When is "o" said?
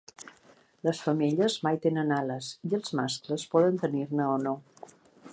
4.31-4.39